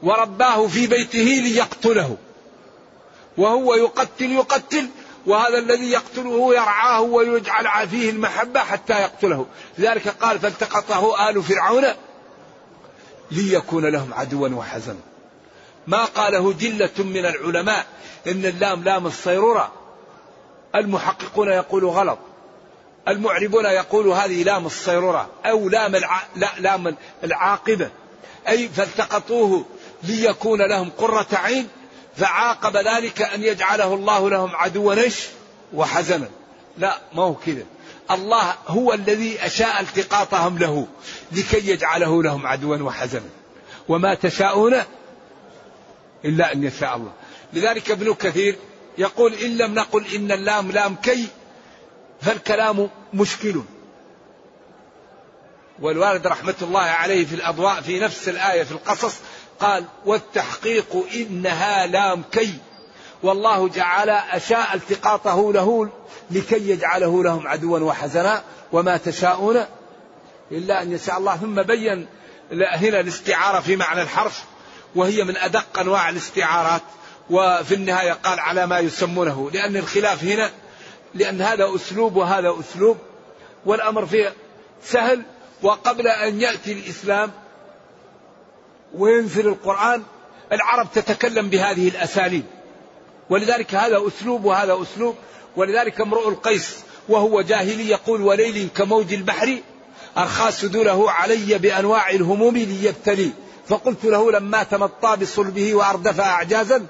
[0.02, 2.16] ورباه في بيته ليقتله.
[3.36, 4.88] وهو يقتل يقتل
[5.26, 9.46] وهذا الذي يقتله يرعاه ويجعل فيه المحبة حتى يقتله.
[9.78, 11.84] لذلك قال فالتقطه آل فرعون
[13.30, 15.11] ليكون لهم عدوا وحزنا.
[15.86, 17.86] ما قاله جلة من العلماء
[18.26, 19.72] إن اللام لام الصيرورة.
[20.74, 22.18] المحققون يقولوا غلط.
[23.08, 26.22] المعربون يقولوا هذه لام الصيرورة أو لام الع...
[26.36, 27.90] لا لام العاقبة.
[28.48, 29.64] أي فالتقطوه
[30.02, 31.68] ليكون لهم قرة عين
[32.16, 35.28] فعاقب ذلك أن يجعله الله لهم عدوا نش
[35.74, 36.28] وحزنا.
[36.78, 37.64] لا ما هو كذا.
[38.10, 40.86] الله هو الذي أشاء التقاطهم له
[41.32, 43.28] لكي يجعله لهم عدوا وحزنا.
[43.88, 44.82] وما تشاءون
[46.24, 47.12] إلا أن يشاء الله.
[47.52, 48.56] لذلك ابن كثير
[48.98, 51.26] يقول إن لم نقل إن اللام لام كي
[52.20, 53.62] فالكلام مشكل.
[55.80, 59.20] والوالد رحمة الله عليه في الأضواء في نفس الآية في القصص
[59.60, 62.54] قال والتحقيق إنها لام كي.
[63.22, 65.90] والله جعل أشاء التقاطه له
[66.30, 69.64] لكي يجعله لهم عدوا وحزنا وما تشاءون
[70.52, 71.36] إلا أن يشاء الله.
[71.36, 72.06] ثم بين
[72.52, 74.44] هنا الاستعارة في معنى الحرف.
[74.94, 76.82] وهي من أدق أنواع الاستعارات
[77.30, 79.50] وفي النهاية قال على ما يسمونه.
[79.50, 80.50] لأن الخلاف هنا
[81.14, 82.96] لأن هذا أسلوب وهذا أسلوب
[83.66, 84.32] والأمر فيه
[84.84, 85.22] سهل.
[85.62, 87.30] وقبل أن يأتي الإسلام
[88.94, 90.02] وينزل القرآن
[90.52, 92.44] العرب تتكلم بهذه الأساليب.
[93.30, 95.16] ولذلك هذا أسلوب وهذا أسلوب.
[95.56, 96.76] ولذلك امرؤ القيس
[97.08, 99.58] وهو جاهلي يقول وليل كموج البحر
[100.18, 103.30] أرخى سدوله علي بأنواع الهموم ليبتلي.
[103.72, 106.86] فقلت له لما تمطى بصلبه وأردف أعجازا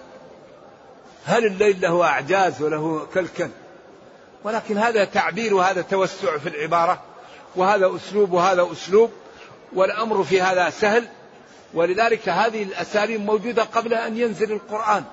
[1.24, 3.50] هل الليل له أعجاز وله كلكن؟
[4.44, 7.02] ولكن هذا تعبير وهذا توسع في العبارة
[7.56, 9.10] وهذا أسلوب وهذا أسلوب
[9.72, 11.08] والأمر في هذا سهل
[11.74, 15.04] ولذلك هذه الأساليب موجودة قبل أن ينزل القرآن.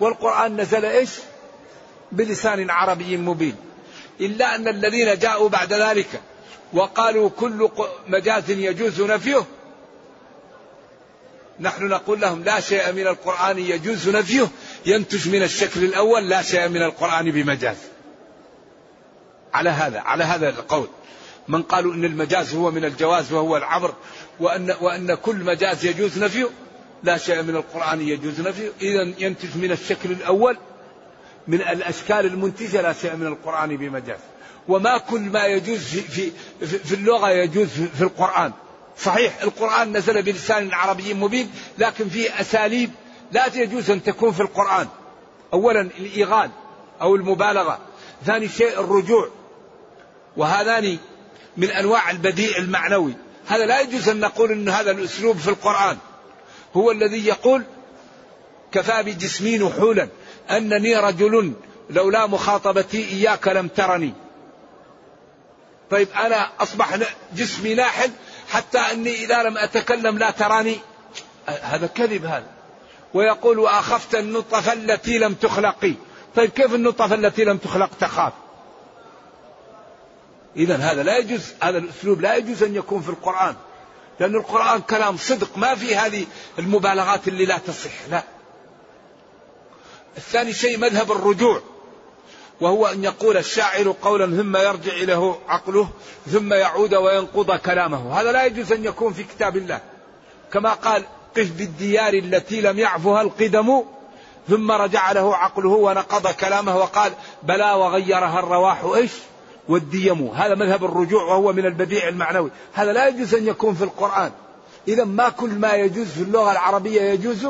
[0.00, 1.10] والقرآن نزل إيش؟
[2.12, 3.56] بلسان عربي مبين.
[4.20, 6.20] إلا أن الذين جاءوا بعد ذلك
[6.72, 7.70] وقالوا كل
[8.08, 9.44] مجاز يجوز نفيه
[11.60, 14.48] نحن نقول لهم لا شيء من القرآن يجوز نفيه
[14.86, 17.76] ينتج من الشكل الأول لا شيء من القرآن بمجاز.
[19.54, 20.88] على هذا على هذا القول.
[21.48, 23.94] من قالوا إن المجاز هو من الجواز وهو العبر
[24.40, 26.48] وأن وأن كل مجاز يجوز نفيه
[27.02, 28.72] لا شيء من القرآن يجوز نفيه.
[28.80, 30.56] اذا ينتج من الشكل الأول
[31.46, 34.18] من الأشكال المنتجة لا شيء من القرآن بمجاز.
[34.68, 38.52] وما كل ما يجوز في في, في اللغة يجوز في القرآن.
[38.98, 42.90] صحيح القرآن نزل بلسان عربي مبين لكن فيه أساليب
[43.32, 44.88] لا يجوز أن تكون في القرآن.
[45.52, 46.50] أولا الإيغال
[47.00, 47.78] أو المبالغة
[48.26, 49.28] ثاني شيء الرجوع
[50.36, 50.98] وهذان
[51.56, 53.14] من أنواع البديع المعنوي.
[53.46, 55.96] هذا لا يجوز أن نقول أن هذا الأسلوب في القرآن.
[56.76, 57.62] هو الذي يقول
[58.72, 60.08] كفى بجسمي نحولا
[60.50, 61.52] أنني رجل
[61.90, 64.12] لولا مخاطبتي إياك لم ترني
[65.90, 66.98] طيب أنا أصبح
[67.36, 68.10] جسمي ناحل
[68.54, 70.78] حتى أني إذا لم أتكلم لا تراني.
[71.46, 72.46] هذا كذب هذا.
[73.14, 75.94] ويقول وأخفت النطفة التي لم تخلقي.
[76.36, 78.32] طيب كيف النطفة التي لم تخلق تخاف؟
[80.56, 83.56] إذا هذا لا يجوز هذا الأسلوب لا يجوز أن يكون في القرآن.
[84.20, 86.26] لأن القرآن كلام صدق ما في هذه
[86.58, 88.22] المبالغات اللي لا تصح لا.
[90.16, 91.62] الثاني شيء مذهب الرجوع.
[92.60, 95.88] وهو أن يقول الشاعر قولا ثم يرجع إليه عقله
[96.30, 98.20] ثم يعود وينقض كلامه.
[98.20, 99.80] هذا لا يجوز أن يكون في كتاب الله.
[100.52, 101.02] كما قال
[101.36, 103.82] قف بالديار التي لم يعفها القدم.
[104.48, 107.12] ثم رجع له عقله ونقض كلامه وقال
[107.42, 109.12] بلى وغيرها الرواح إيش؟
[109.68, 110.28] والديم.
[110.28, 112.50] هذا مذهب الرجوع وهو من البديع المعنوي.
[112.72, 114.32] هذا لا يجوز أن يكون في القرآن.
[114.88, 117.46] إذا ما كل ما يجوز في اللغة العربية يجوز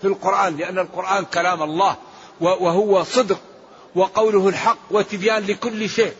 [0.00, 1.96] في القرآن لأن القرآن كلام الله
[2.40, 3.38] وهو صدق.
[3.94, 6.14] وقوله الحق وتبيان لكل شيء.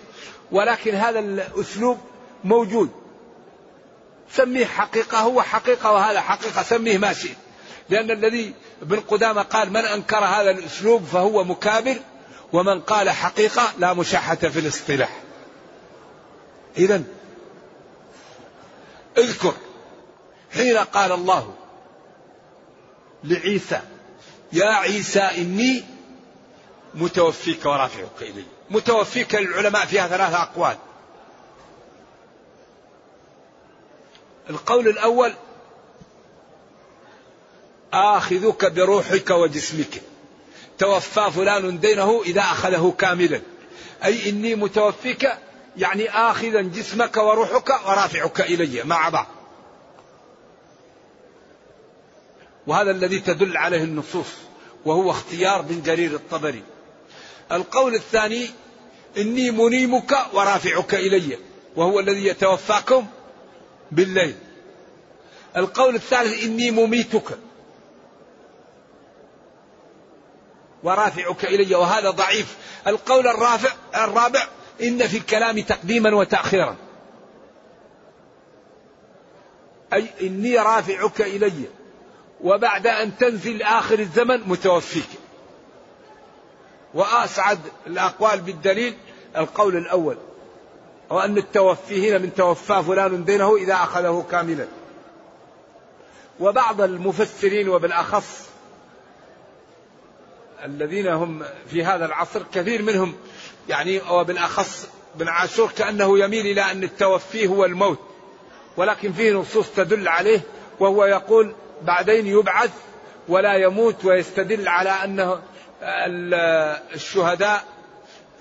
[0.53, 1.99] ولكن هذا الأسلوب
[2.45, 2.91] موجود.
[4.33, 7.37] سميه حقيقة هو حقيقة وهذا حقيقة سميه ما شئت.
[7.89, 11.97] لأن الذي ابن قدامة قال من أنكر هذا الأسلوب فهو مكابر
[12.53, 15.21] ومن قال حقيقة لا مشاحة في الاصطلاح.
[16.79, 17.03] إذا
[19.19, 19.55] اذكر
[20.53, 21.55] حين قال الله
[23.25, 23.81] لعيسى
[24.53, 25.85] يا عيسى إني
[26.95, 28.23] متوفيك ورافعك.
[28.23, 30.77] إلي متوفيك للعلماء فيها ثلاثة أقوال.
[34.51, 35.33] القول الأول
[37.93, 40.03] آخذك بروحك وجسمك.
[40.79, 43.41] توفى فلان دينه إذا أخذه كاملا.
[44.05, 45.33] أي إني متوفيك
[45.77, 49.27] يعني آخذا جسمك وروحك ورافعك إلي مع بعض.
[52.67, 54.27] وهذا الذي تدل عليه النصوص
[54.85, 56.63] وهو اختيار بن جرير الطبري.
[57.53, 58.51] القول الثاني
[59.19, 61.39] إني منيمك ورافعك إلي
[61.77, 63.07] وهو الذي يتوفاكم
[63.93, 64.35] بالليل.
[65.57, 67.39] القول الثالث إني مميتك
[70.83, 72.57] ورافعك إلي وهذا ضعيف.
[72.87, 74.49] القول الرافع الرابع
[74.83, 76.77] إن في الكلام تقديما وتأخيرا.
[79.93, 81.65] أي إني رافعك إلي
[82.41, 85.22] وبعد أن تنزل آخر الزمن متوفيك.
[86.95, 88.95] وأسعد الأقوال بالدليل
[89.37, 90.17] القول الأول
[91.11, 94.67] وأن التوفي هنا من توفى فلان دينه إذا أخذه كاملا.
[96.41, 98.49] وبعض المفسرين وبالأخص
[100.65, 103.15] الذين هم في هذا العصر كثير منهم
[103.69, 107.99] يعني وبالأخص بن عاشور كأنه يميل إلى أن التوفي هو الموت
[108.77, 110.41] ولكن فيه نصوص تدل عليه
[110.81, 112.71] وهو يقول بعدين يبعث
[113.29, 115.43] ولا يموت ويستدل على أنه
[116.95, 117.65] الشهداء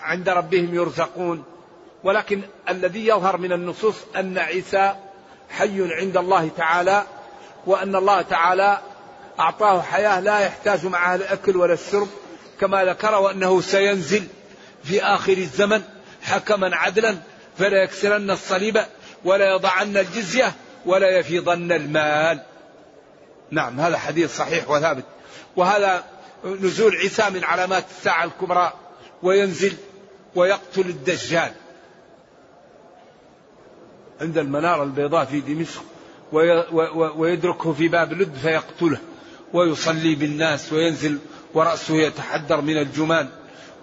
[0.01, 1.43] عند ربهم يرزقون.
[2.03, 4.95] ولكن الذي يظهر من النصوص أن عيسى
[5.49, 7.03] حي عند الله تعالى
[7.65, 8.77] وأن الله تعالى
[9.39, 12.07] أعطاه حياة لا يحتاج معها الأكل ولا الشرب
[12.59, 14.27] كما ذكر وأنه سينزل
[14.83, 15.81] في آخر الزمن
[16.21, 17.17] حكما عدلا
[17.57, 18.81] فلا يكسرن الصليب
[19.25, 20.53] ولا يضعن الجزية
[20.85, 22.41] ولا يفيضن المال.
[23.51, 25.03] نعم هذا حديث صحيح وثابت.
[25.55, 26.03] وهذا
[26.45, 28.73] نزول عيسى من علامات الساعة الكبرى
[29.23, 29.73] وينزل
[30.35, 31.51] ويقتل الدجال.
[34.21, 35.83] عند المنارة البيضاء في دمشق
[37.17, 38.97] ويدركه في باب لد فيقتله
[39.53, 41.19] ويصلي بالناس وينزل
[41.53, 43.29] ورأسه يتحدر من الجمان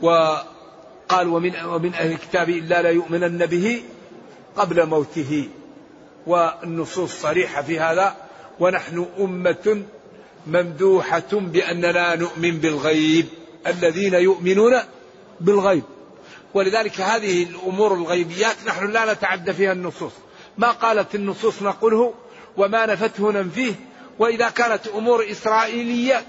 [0.03, 3.83] وقال ومن, ومن أهل الكتاب إلا لا يؤمنن به
[4.57, 5.49] قبل موته.
[6.27, 8.17] والنصوص صريحة في هذا
[8.61, 9.83] ونحن أمة
[10.49, 13.27] ممدوحة بأننا نؤمن بالغيب.
[13.67, 14.79] الذين يؤمنون
[15.41, 15.83] بالغيب.
[16.55, 20.13] ولذلك هذه الأمور الغيبيات نحن لا نتعدى فيها النصوص.
[20.59, 22.15] ما قالت النصوص نقوله
[22.57, 23.75] وما نفته ننفيه.
[24.19, 26.27] وإذا كانت أمور إسرائيلية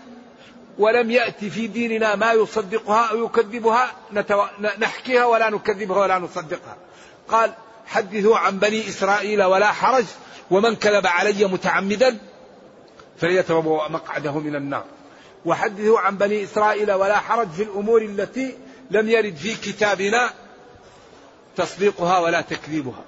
[0.78, 4.44] ولم يأتي في ديننا ما يصدقها أو يكذبها نتو...
[4.80, 6.78] نحكيها ولا نكذبها ولا نصدقها.
[7.28, 7.54] قال
[7.88, 10.06] حدثوا عن بني إسرائيل ولا حرج
[10.52, 12.18] ومن كذب علي متعمدا
[13.22, 14.86] فليتبوأ مقعده من النار.
[15.46, 18.58] وحدثوا عن بني إسرائيل ولا حرج في الأمور التي
[18.92, 20.34] لم يرد في كتابنا
[21.56, 23.04] تصديقها ولا تكذيبها.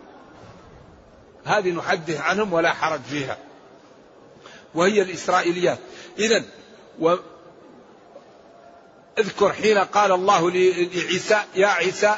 [1.45, 3.37] هذه نحدث عنهم ولا حرج فيها.
[4.75, 5.77] وهي الإسرائيليات.
[6.19, 6.43] إذا
[6.99, 7.15] و
[9.19, 12.15] اذكر حين قال الله لعيسى يا عيسى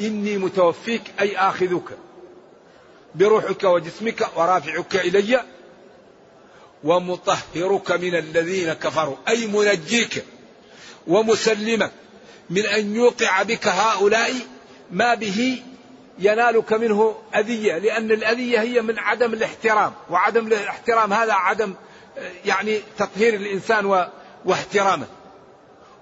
[0.00, 1.98] إني متوفيك أي آخذك.
[3.14, 5.44] بروحك وجسمك ورافعك إلي.
[6.84, 9.16] ومطهرك من الذين كفروا.
[9.28, 10.24] أي منجيك
[11.06, 11.90] ومسلمك
[12.50, 14.32] من أن يوقع بك هؤلاء
[14.90, 15.62] ما به
[16.18, 17.78] ينالك منه أذية.
[17.78, 19.92] لأن الأذية هي من عدم الاحترام.
[20.10, 21.74] وعدم الاحترام هذا عدم
[22.44, 24.06] يعني تطهير الإنسان
[24.44, 25.06] واحترامه.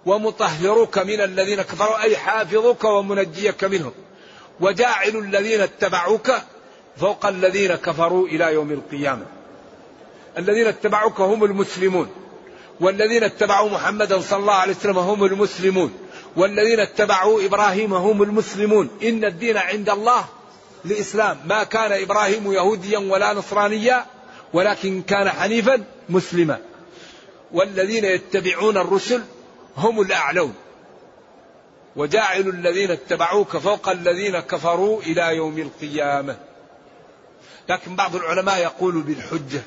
[0.06, 3.92] ومطهرك من الذين كفروا أي حافظك ومنجيك منهم
[4.60, 6.32] وجاعل الذين اتبعوك
[6.96, 9.39] فوق الذين كفروا إلى يوم القيامة.
[10.38, 12.10] الذين اتبعوك هم المسلمون
[12.80, 15.92] والذين اتبعوا محمدا صلى الله عليه وسلم هم المسلمون
[16.36, 18.90] والذين اتبعوا إبراهيم هم المسلمون.
[19.02, 20.24] إن الدين عند الله
[20.84, 24.06] الاسلام ما كان إبراهيم يهوديا ولا نصرانيا
[24.52, 26.58] ولكن كان حنيفا مسلما.
[27.52, 29.22] والذين يتبعون الرسل
[29.76, 30.54] هم الأعلون.
[31.96, 36.36] وجاعل الذين اتبعوك فوق الذين كفروا إلى يوم القيامة.
[37.68, 39.62] لكن بعض العلماء يقول بالحجة.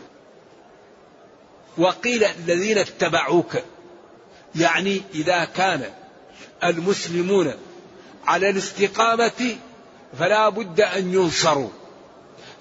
[1.78, 3.58] وقيل الذين اتبعوك.
[4.56, 5.90] يعني إذا كان
[6.64, 7.54] المسلمون
[8.26, 9.56] على الاستقامة
[10.20, 11.70] فلا بد أن ينصروا.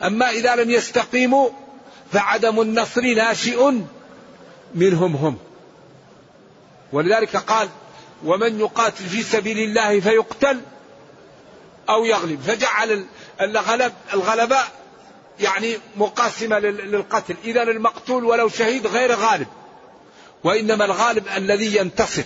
[0.03, 1.51] أما إذا لم يستقيموا
[2.13, 3.73] فعدم النصر ناشئ
[4.75, 5.39] منهم هم.
[6.93, 7.69] ولذلك قال
[8.25, 10.61] ومن يقاتل في سبيل الله فيقتل
[11.89, 13.07] أو يغلب فجعل
[13.41, 14.82] الغلب الغلباء
[15.41, 17.37] يعني مقاسمة للقتل.
[17.45, 19.47] إذا المقتول ولو شهيد غير غالب.
[20.45, 22.25] وإنما الغالب الذي ينتصر.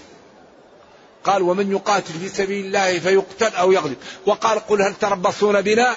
[1.24, 3.96] قال ومن يقاتل في سبيل الله فيقتل أو يغلب.
[4.26, 5.96] وقال قل هل تربصون بنا؟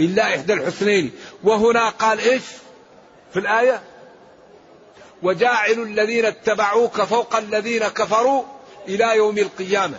[0.00, 1.12] إلا إحدى الحسنين.
[1.44, 2.42] وهنا قال إيش؟
[3.32, 3.82] في الآية؟
[5.22, 8.44] وجاعل الذين اتبعوك فوق الذين كفروا
[8.88, 9.96] إلى يوم القيامة.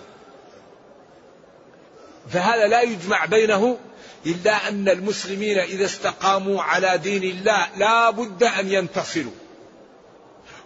[2.29, 3.77] فهذا لا يجمع بينه
[4.25, 9.31] إلا أن المسلمين إذا استقاموا على دين الله لا بد أن ينتصروا.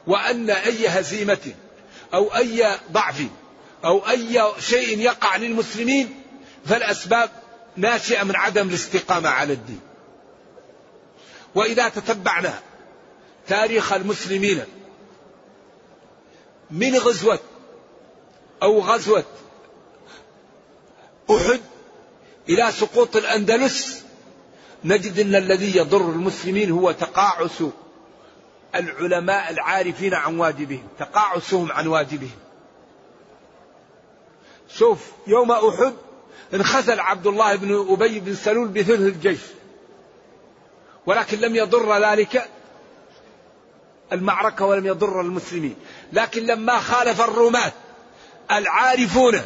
[0.08, 1.54] وأن أي هزيمة
[2.14, 3.24] أو أي ضعف
[3.86, 6.22] أو أي شيء يقع للمسلمين
[6.66, 7.30] فالأسباب
[7.78, 9.80] ناشئة من عدم الاستقامة على الدين.
[11.56, 12.60] وإذا تتبعنا
[13.48, 14.64] تاريخ المسلمين
[16.72, 17.40] من غزوة
[18.64, 19.24] أو غزوة
[21.32, 21.62] أحد
[22.50, 24.04] إلى سقوط الأندلس
[24.84, 27.64] نجد أن الذي يضر المسلمين هو تقاعس
[28.76, 32.38] العلماء العارفين عن واجبهم تقاعسهم عن واجبهم.
[34.76, 35.94] شوف يوم أحد
[36.54, 39.40] انخزل عبد الله بن أبي بن سلول بثلث الجيش
[41.06, 42.50] ولكن لم يضر ذلك
[44.12, 45.76] المعركة ولم يضر المسلمين.
[46.14, 47.72] لكن لما خالف الرماة
[48.52, 49.42] العارفون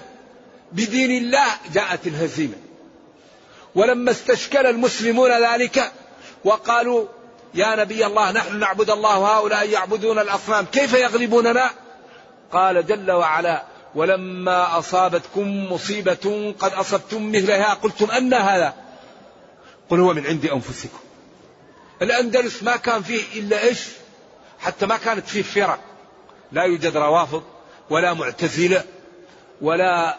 [0.72, 2.56] بدين الله جاءت الهزيمة.
[3.76, 5.92] ولما استشكل المسلمون ذلك
[6.44, 7.06] وقالوا
[7.54, 11.70] يا نبي الله نحن نعبد الله وهؤلاء يعبدون الأصنام كيف يغلبوننا؟
[12.52, 13.64] قال جل وعلا
[13.96, 18.74] ولما أصابتكم مصيبة قد أصبتم مثلها قلتم أن هذا.
[19.90, 21.00] قل هو من عند أنفسكم.
[22.02, 23.80] الأندلس ما كان فيه إلا إيش؟
[24.60, 25.80] حتى ما كانت فيه فرق.
[26.52, 27.44] لا يوجد روافض
[27.90, 28.84] ولا معتزلة
[29.62, 30.18] ولا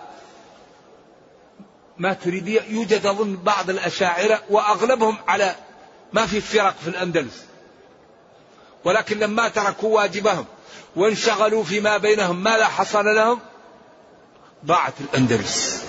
[1.98, 5.54] ما تريدية يوجد أظن بعض الأشاعرة وأغلبهم على
[6.12, 7.44] ما في فرق في الأندلس.
[8.84, 10.44] ولكن لما تركوا واجبهم
[10.96, 13.38] وانشغلوا فيما بينهم ماذا حصل لهم؟
[14.66, 15.82] ضاعت الأندلس.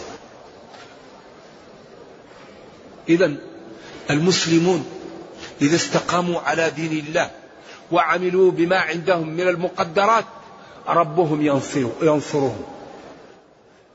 [3.09, 3.35] إذا
[4.09, 4.85] المسلمون
[5.61, 7.31] إذا استقاموا على دين الله
[7.91, 10.25] وعملوا بما عندهم من المقدرات
[10.87, 11.41] ربهم
[12.01, 12.63] ينصرهم.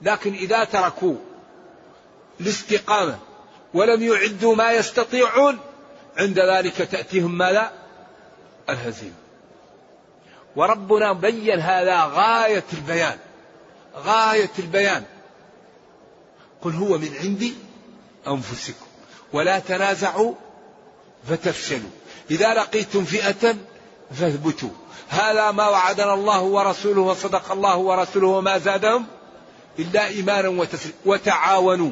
[0.02, 1.14] لكن إذا تركوا
[2.40, 3.18] الاستقامة
[3.74, 5.58] ولم يعدوا ما يستطيعون.
[6.16, 7.72] عند ذلك تأتيهم ماذا؟
[8.70, 9.14] الهزيمة.
[10.56, 13.18] وربنا بين هذا غاية البيان.
[13.96, 15.04] غاية البيان.
[16.62, 17.54] قل هو من عندي
[18.28, 18.86] أنفسكم.
[19.32, 20.34] ولا تنازعوا
[21.28, 21.90] فتفشلوا.
[22.30, 23.56] إذا لقيتم فئة
[24.12, 24.70] فاثبتوا.
[25.08, 29.06] هذا ما وعدنا الله ورسوله وصدق الله ورسوله وما زادهم
[29.78, 30.66] إلا إيمانا
[31.04, 31.90] وتعاونوا.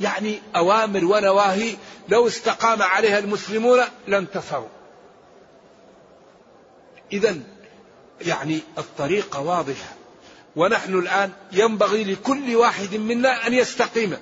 [0.00, 1.76] يعني أوامر ونواهي
[2.08, 4.68] لو استقام عليها المسلمون لانتصروا
[7.12, 7.36] إذا
[8.20, 9.94] يعني الطريقة واضحة.
[10.56, 14.16] ونحن الآن ينبغي لكل واحد منا أن يستقيم.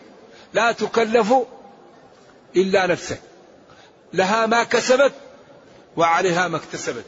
[0.52, 1.34] لا تكلف
[2.56, 3.18] إلا نفسه
[4.12, 5.12] لها ما كسبت
[5.96, 7.04] وعليها ما اكتسبت.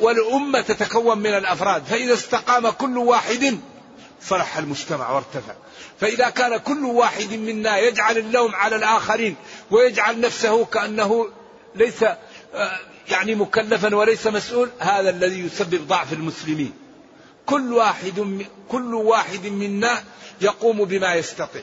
[0.00, 1.84] والأمة تتكون من الأفراد.
[1.84, 3.58] فإذا استقام كل واحد
[4.22, 5.54] صلح المجتمع وارتفع.
[6.00, 9.36] فإذا كان كل واحد منا يجعل اللوم على الآخرين
[9.70, 11.28] ويجعل نفسه كأنه
[11.74, 12.02] ليس
[12.54, 12.78] آه،
[13.10, 16.72] يعني مكلفا وليس مسؤول هذا الذي يسبب ضعف المسلمين.
[17.46, 20.04] كل واحد كل واحد منا
[20.40, 21.62] يقوم بما يستطيع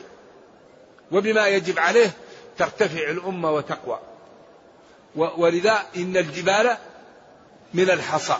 [1.12, 2.10] وبما يجب عليه
[2.58, 4.00] ترتفع الأمة وتقوى.
[5.14, 6.76] ولذا إن الجبال
[7.74, 8.36] من الحصى.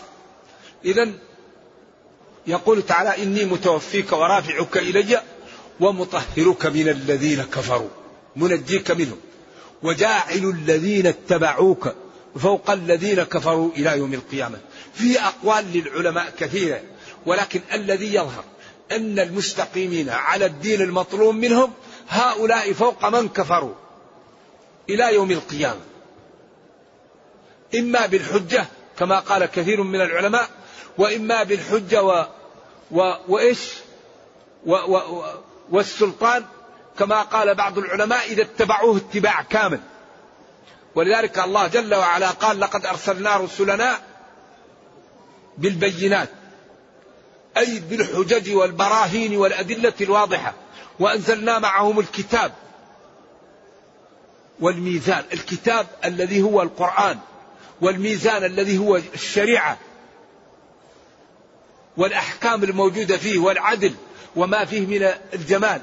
[0.85, 1.11] إذا
[2.47, 5.21] يقول تعالى إني متوفيك ورافعك إلي
[5.79, 7.89] ومطهرك من الذين كفروا.
[8.35, 9.17] منجيك منهم.
[9.83, 11.95] وجاعل الذين اتبعوك
[12.39, 14.57] فوق الذين كفروا إلى يوم القيامة.
[14.93, 16.81] في أقوال للعلماء كثيرة
[17.25, 18.43] ولكن الذي يظهر
[18.91, 21.73] أن المستقيمين على الدين المطلوب منهم
[22.09, 23.73] هؤلاء فوق من كفروا
[24.89, 25.81] إلى يوم القيامة.
[27.75, 28.65] إما بالحجة
[28.99, 30.49] كما قال كثير من العلماء
[30.97, 32.03] وإما بالحجة
[32.91, 33.73] و وإيش؟
[34.65, 35.23] و و
[35.69, 36.45] والسلطان
[36.99, 39.79] كما قال بعض العلماء إذا اتبعوه اتباع كامل.
[40.95, 43.99] ولذلك الله جل وعلا قال لقد أرسلنا رسلنا
[45.57, 46.29] بالبينات
[47.57, 50.53] أي بالحجج والبراهين والأدلة الواضحة
[50.99, 52.51] وأنزلنا معهم الكتاب
[54.59, 57.19] والميزان الكتاب الذي هو القرآن
[57.81, 59.77] والميزان الذي هو الشريعة
[61.97, 63.93] والأحكام الموجودة فيه والعدل
[64.35, 65.81] وما فيه من الجمال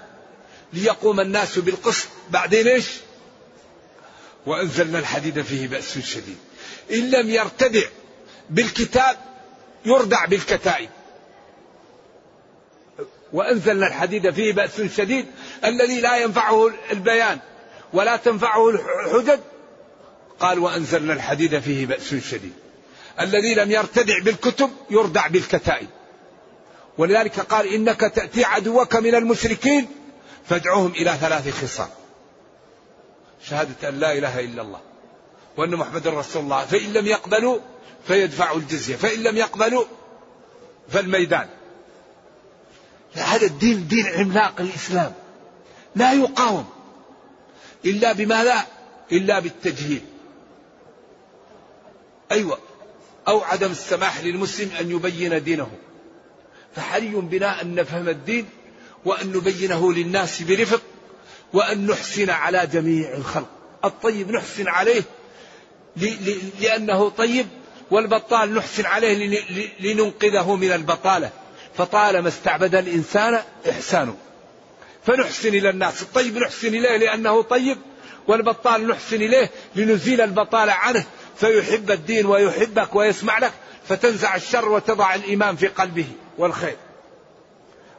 [0.73, 2.09] ليقوم الناس بالقسط.
[2.31, 2.87] بعدين إيش؟
[4.47, 6.37] وأنزلنا الحديد فيه بأس شديد.
[6.93, 7.83] إن لم يرتدع
[8.51, 9.17] بالكتاب
[9.85, 10.89] يردع بالكتائب.
[13.33, 15.27] وأنزلنا الحديد فيه بأس شديد.
[15.65, 17.39] الذي لا ينفعه البيان
[17.93, 19.41] ولا تنفعه الحجج.
[20.41, 22.53] قال وأنزلنا الحديد فيه بأس شديد.
[23.21, 25.89] الذي لم يرتدع بالكتب يردع بالكتائب.
[26.99, 29.89] ولذلك قال إنك تأتي عدوك من المشركين
[30.49, 31.89] فادعوهم إلى ثلاث خصال
[33.45, 34.81] شهادة أن لا إله إلا الله
[35.57, 36.65] وأن محمد رسول الله.
[36.65, 37.59] فإن لم يقبلوا
[38.07, 39.85] فيدفعوا الجزية فإن لم يقبلوا
[40.89, 41.49] فالميدان.
[43.15, 45.13] هذا الدين دين عملاق الإسلام
[45.97, 46.67] لا يقاوم
[47.85, 48.67] إلا بماذا؟
[49.13, 50.03] إلا بالتجهيل.
[52.33, 52.59] أيوة
[53.29, 55.71] أو عدم السماح للمسلم أن يبين دينه.
[56.77, 58.47] فحري بنا أن نفهم الدين
[59.05, 60.83] وأن نبينه للناس برفق
[61.53, 63.49] وأن نحسن على جميع الخلق.
[63.85, 65.03] الطيب نحسن عليه
[66.61, 67.47] لأنه طيب
[67.91, 69.41] والبطال نحسن عليه
[69.81, 71.31] لننقذه من البطالة.
[71.79, 74.17] فطالما استعبد الإنسان إحسانه.
[75.07, 76.03] فنحسن إلى الناس.
[76.03, 77.79] الطيب نحسن إليه لأنه طيب
[78.29, 81.05] والبطال نحسن إليه لنزيل البطالة عنه.
[81.37, 83.53] فيحب الدين ويحبك ويسمع لك.
[83.89, 86.07] فتنزع الشر وتضع الإيمان في قلبه
[86.39, 86.77] والخير.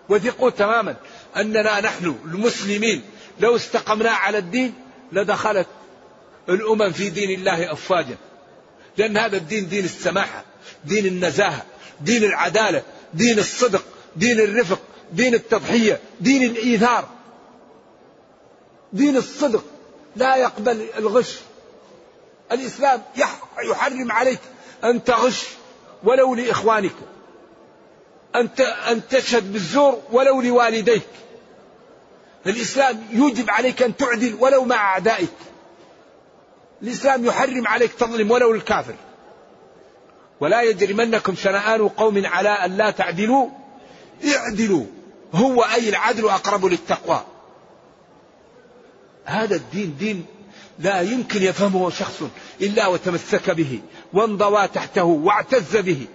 [0.09, 0.95] وثقوا تماما.
[1.38, 3.03] أننا نحن المسلمين
[3.39, 4.73] لو استقمنا على الدين
[5.11, 5.67] لدخلت
[6.49, 8.17] الأمم في دين الله أفواجا.
[8.97, 10.43] لأن هذا الدين دين السماحة
[10.86, 11.65] دين النزاهة
[12.01, 12.83] دين العدالة
[13.13, 13.83] دين الصدق
[14.15, 14.79] دين الرفق
[15.11, 17.07] دين التضحية دين الإيثار.
[18.93, 19.63] دين الصدق.
[20.15, 21.36] لا يقبل الغش.
[22.51, 23.01] الإسلام
[23.63, 24.39] يحرم عليك
[24.83, 25.45] أن تغش.
[26.06, 26.95] ولو لإخوانك.
[28.36, 28.49] أن
[28.91, 31.08] أن تشهد بالزور ولو لوالديك.
[32.47, 35.30] الإسلام يوجب عليك أن تعدل ولو مع أعدائك.
[36.82, 38.95] الإسلام يحرم عليك تظلم ولو الكافر.
[40.39, 43.47] ولا يجرمنكم شنآن قوم على أن لا تعدلوا.
[44.36, 44.86] اعدلوا.
[45.34, 47.24] هو أي العدل أقرب للتقوى.
[49.26, 50.26] هذا الدين دين
[50.80, 52.24] لا يمكن يفهمه شخص
[52.62, 53.82] إلا وتمسك به.
[54.16, 56.07] وانضوى تحته واعتز به.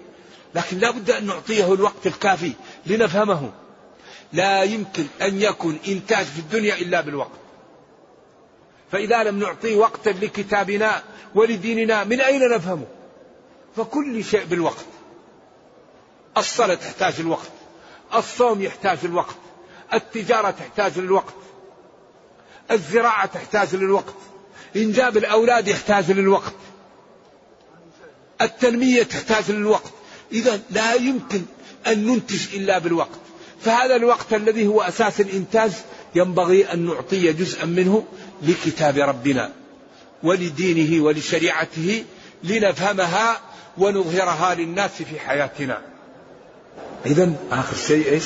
[0.54, 2.52] لكن لا بد أن نعطيه الوقت الكافي
[2.86, 3.52] لنفهمه.
[4.32, 7.30] لا يمكن أن يكون إنتاج في الدنيا إلا بالوقت.
[8.92, 11.02] فإذا لم نعطيه وقتا لكتابنا
[11.34, 12.86] ولديننا من أين نفهمه؟
[13.76, 14.84] فكل شيء بالوقت.
[16.36, 17.50] الصلاة تحتاج الوقت.
[18.14, 19.36] الصوم يحتاج الوقت.
[19.94, 21.34] التجارة تحتاج للوقت.
[22.70, 24.14] الزراعة تحتاج للوقت.
[24.76, 26.52] إنجاب الأولاد يحتاج للوقت.
[28.40, 29.92] التنمية تحتاج للوقت.
[30.32, 31.42] إذا لا يمكن
[31.86, 33.18] أن ننتج إلا بالوقت.
[33.60, 35.70] فهذا الوقت الذي هو أساس الإنتاج
[36.14, 38.04] ينبغي أن نعطي جزءا منه
[38.42, 39.52] لكتاب ربنا
[40.22, 42.04] ولدينه ولشريعته
[42.44, 43.40] لنفهمها
[43.78, 45.82] ونظهرها للناس في حياتنا.
[47.06, 48.24] إذا آخر شيء إيش؟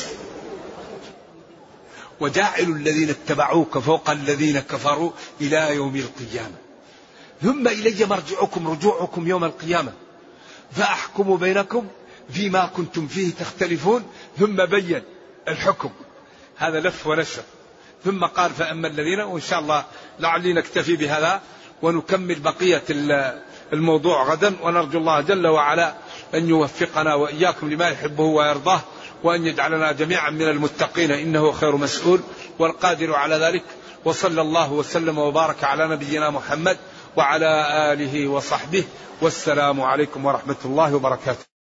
[2.21, 5.11] وجاعل الذين اتبعوك فوق الذين كفروا
[5.41, 6.57] إلى يوم القيامة.
[7.43, 9.93] ثم إلي مرجعكم رجوعكم يوم القيامة.
[10.73, 11.87] فأحكم بينكم
[12.31, 14.05] فيما كنتم فيه تختلفون.
[14.39, 15.03] ثم بين
[15.49, 15.91] الحكم.
[16.57, 17.43] هذا لف ونشر.
[18.05, 19.85] ثم قال فأما الذين وإن شاء الله
[20.19, 21.41] لعلي نكتفي بهذا
[21.83, 22.83] ونكمل بقية
[23.73, 24.55] الموضوع غدا.
[24.63, 25.95] ونرجو الله جل وعلا
[26.35, 28.81] أن يوفقنا وإياكم لما يحبه ويرضاه
[29.23, 31.11] وأن يجعلنا جميعا من المتقين.
[31.11, 32.21] إنه خير مسؤول
[32.59, 33.63] والقادر على ذلك.
[34.05, 36.79] وصلى الله وسلم وبارك على نبينا محمد
[37.17, 37.53] وعلى
[37.93, 38.85] آله وصحبه
[39.21, 41.54] والسلام عليكم ورحمة الله وبركاته.